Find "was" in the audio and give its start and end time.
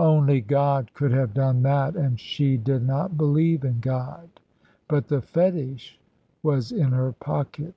6.42-6.72